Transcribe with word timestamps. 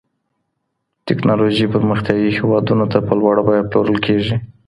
تکنالوژي 1.07 1.65
پرمختيايي 1.73 2.29
هيوادونو 2.37 2.85
ته 2.91 2.99
په 3.07 3.13
لوړه 3.19 3.41
بيه 3.47 3.67
پلورل 3.71 3.97
کيږي. 4.05 4.35